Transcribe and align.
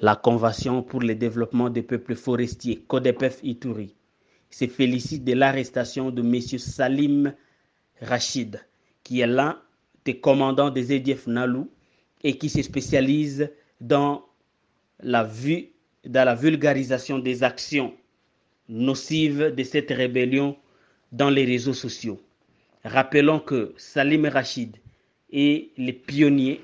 la 0.00 0.16
Convention 0.16 0.82
pour 0.82 1.00
le 1.00 1.14
développement 1.14 1.70
des 1.70 1.82
peuples 1.82 2.14
forestiers, 2.14 2.84
CODEPEF 2.88 3.40
Ituri, 3.42 3.94
se 4.50 4.66
félicite 4.66 5.24
de 5.24 5.32
l'arrestation 5.32 6.10
de 6.10 6.22
M. 6.22 6.40
Salim 6.58 7.34
Rachid, 8.00 8.60
qui 9.02 9.20
est 9.20 9.26
l'un 9.26 9.60
des 10.04 10.18
commandants 10.18 10.70
des 10.70 10.92
EDF 10.92 11.26
Nalou 11.26 11.70
et 12.22 12.38
qui 12.38 12.48
se 12.48 12.62
spécialise 12.62 13.50
dans 13.80 14.24
la, 15.00 15.24
vue, 15.24 15.70
dans 16.04 16.24
la 16.24 16.34
vulgarisation 16.34 17.18
des 17.18 17.42
actions 17.42 17.94
nocives 18.68 19.54
de 19.54 19.62
cette 19.62 19.90
rébellion 19.90 20.56
dans 21.12 21.30
les 21.30 21.44
réseaux 21.44 21.74
sociaux. 21.74 22.20
Rappelons 22.84 23.40
que 23.40 23.74
Salim 23.76 24.26
Rachid 24.26 24.76
est 25.32 25.70
le 25.78 25.92
pionnier 25.92 26.60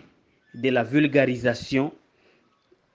de 0.54 0.68
la 0.68 0.82
vulgarisation 0.84 1.92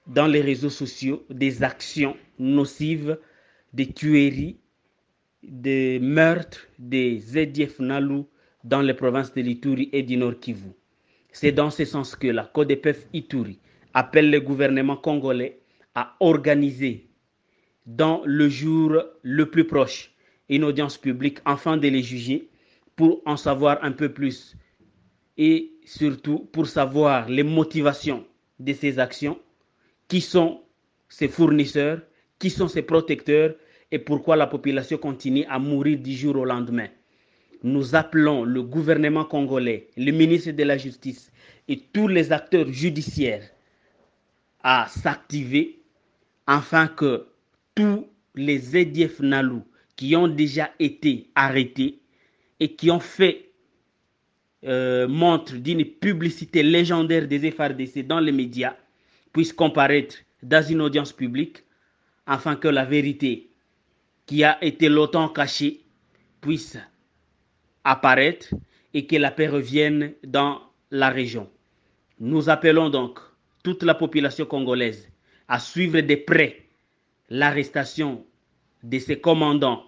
dans 0.07 0.27
les 0.27 0.41
réseaux 0.41 0.69
sociaux 0.69 1.25
des 1.29 1.63
actions 1.63 2.15
nocives, 2.39 3.17
des 3.73 3.91
tueries, 3.91 4.57
des 5.43 5.99
meurtres 5.99 6.67
des 6.79 7.19
ZDF 7.19 7.79
Nalou 7.79 8.27
dans 8.63 8.81
les 8.81 8.93
provinces 8.93 9.33
de 9.33 9.41
l'Ituri 9.41 9.89
et 9.93 10.03
du 10.03 10.17
Nord 10.17 10.39
Kivu. 10.39 10.71
C'est 11.31 11.51
dans 11.51 11.69
ce 11.69 11.85
sens 11.85 12.15
que 12.15 12.27
la 12.27 12.45
CODEPEF 12.45 13.07
Ituri 13.13 13.59
appelle 13.93 14.31
le 14.31 14.39
gouvernement 14.39 14.97
congolais 14.97 15.59
à 15.93 16.15
organiser 16.19 17.07
dans 17.85 18.21
le 18.25 18.49
jour 18.49 19.01
le 19.21 19.49
plus 19.49 19.65
proche 19.65 20.13
une 20.49 20.63
audience 20.63 20.97
publique 20.97 21.39
afin 21.45 21.77
de 21.77 21.87
les 21.87 22.01
juger 22.03 22.49
pour 22.95 23.21
en 23.25 23.37
savoir 23.37 23.83
un 23.83 23.91
peu 23.91 24.09
plus 24.11 24.55
et 25.37 25.73
surtout 25.85 26.39
pour 26.51 26.67
savoir 26.67 27.29
les 27.29 27.43
motivations 27.43 28.25
de 28.59 28.73
ces 28.73 28.99
actions, 28.99 29.37
qui 30.07 30.21
sont 30.21 30.61
ces 31.09 31.27
fournisseurs, 31.27 32.01
qui 32.39 32.49
sont 32.49 32.67
ces 32.67 32.81
protecteurs? 32.81 33.55
Et 33.91 33.99
pourquoi 33.99 34.35
la 34.35 34.47
population 34.47 34.97
continue 34.97 35.45
à 35.45 35.59
mourir 35.59 35.99
du 35.99 36.13
jour 36.13 36.35
au 36.37 36.45
lendemain? 36.45 36.87
Nous 37.63 37.95
appelons 37.95 38.43
le 38.43 38.61
gouvernement 38.61 39.25
congolais, 39.25 39.87
le 39.97 40.11
ministre 40.11 40.51
de 40.51 40.63
la 40.63 40.77
Justice 40.77 41.31
et 41.67 41.79
tous 41.93 42.07
les 42.07 42.31
acteurs 42.31 42.67
judiciaires 42.71 43.49
à 44.63 44.87
s'activer 44.89 45.79
afin 46.47 46.87
que 46.87 47.27
tous 47.73 48.07
les 48.35 48.75
EDF 48.77 49.19
Nalou 49.19 49.63
qui 49.95 50.15
ont 50.15 50.27
déjà 50.27 50.71
été 50.79 51.29
arrêtés 51.35 51.99
et 52.59 52.73
qui 52.75 52.91
ont 52.91 52.99
fait 52.99 53.51
euh, 54.65 55.07
montre 55.07 55.55
d'une 55.55 55.85
publicité 55.85 56.63
légendaire 56.63 57.27
des 57.27 57.51
FRDC 57.51 58.05
dans 58.05 58.19
les 58.19 58.31
médias 58.31 58.75
puissent 59.35 59.51
comparaître 59.51 60.15
dans 60.43 60.65
une 60.65 60.79
audience 60.79 61.11
publique 61.11 61.57
afin 62.25 62.55
que 62.55 62.69
la 62.69 62.85
vérité 62.85 63.49
qui 64.25 64.45
a 64.45 64.57
été 64.63 64.87
longtemps 64.87 65.27
cachée 65.27 65.81
puisse 66.39 66.77
apparaître 67.83 68.55
et 68.93 69.05
que 69.05 69.17
la 69.17 69.31
paix 69.31 69.49
revienne 69.49 70.13
dans 70.23 70.61
la 70.89 71.09
région. 71.09 71.49
Nous 72.21 72.49
appelons 72.49 72.89
donc 72.89 73.19
toute 73.61 73.83
la 73.83 73.93
population 73.93 74.45
congolaise 74.45 75.09
à 75.49 75.59
suivre 75.59 75.99
de 75.99 76.15
près 76.15 76.61
l'arrestation 77.29 78.25
de 78.83 78.99
ces 78.99 79.19
commandants 79.19 79.83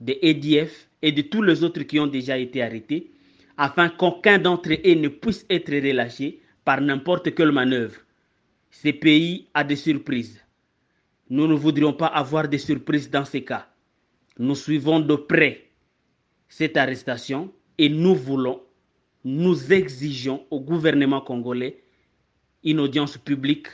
de 0.00 0.16
EDF 0.22 0.88
et 1.02 1.12
de 1.12 1.20
tous 1.20 1.42
les 1.42 1.62
autres 1.62 1.82
qui 1.82 2.00
ont 2.00 2.06
déjà 2.06 2.38
été 2.38 2.62
arrêtés, 2.62 3.10
afin 3.58 3.90
qu'aucun 3.90 4.38
d'entre 4.38 4.70
eux 4.72 4.94
ne 4.94 5.08
puisse 5.08 5.44
être 5.50 5.70
relâché 5.70 6.40
par 6.64 6.80
n'importe 6.80 7.34
quelle 7.34 7.52
manœuvre. 7.52 8.05
Ce 8.70 8.88
pays 8.90 9.48
a 9.54 9.64
des 9.64 9.76
surprises. 9.76 10.40
Nous 11.30 11.46
ne 11.46 11.54
voudrions 11.54 11.92
pas 11.92 12.06
avoir 12.06 12.48
des 12.48 12.58
surprises 12.58 13.10
dans 13.10 13.24
ces 13.24 13.42
cas. 13.44 13.68
Nous 14.38 14.54
suivons 14.54 15.00
de 15.00 15.16
près 15.16 15.70
cette 16.48 16.76
arrestation 16.76 17.52
et 17.78 17.88
nous 17.88 18.14
voulons, 18.14 18.62
nous 19.24 19.72
exigeons 19.72 20.46
au 20.50 20.60
gouvernement 20.60 21.20
congolais 21.20 21.82
une 22.64 22.80
audience 22.80 23.16
publique 23.18 23.68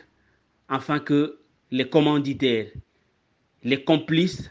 afin 0.69 0.99
que 0.99 1.39
les 1.71 1.89
commanditaires, 1.89 2.71
les 3.63 3.83
complices 3.85 4.51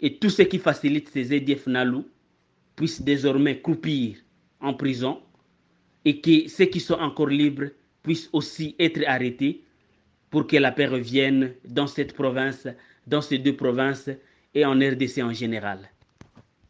et 0.00 0.18
tous 0.18 0.30
ceux 0.30 0.44
qui 0.44 0.58
facilitent 0.58 1.08
ces 1.08 1.32
EDF 1.34 1.66
Nalou 1.66 2.06
puissent 2.76 3.02
désormais 3.02 3.60
croupir 3.60 4.16
en 4.60 4.74
prison 4.74 5.20
et 6.04 6.20
que 6.20 6.48
ceux 6.48 6.66
qui 6.66 6.80
sont 6.80 6.94
encore 6.94 7.28
libres 7.28 7.70
puissent 8.02 8.28
aussi 8.32 8.76
être 8.78 9.02
arrêtés 9.06 9.64
pour 10.30 10.46
que 10.46 10.56
la 10.56 10.72
paix 10.72 10.86
revienne 10.86 11.52
dans 11.64 11.86
cette 11.86 12.14
province, 12.14 12.68
dans 13.06 13.20
ces 13.22 13.38
deux 13.38 13.56
provinces 13.56 14.10
et 14.54 14.64
en 14.64 14.78
RDC 14.78 15.22
en 15.22 15.32
général. 15.32 15.88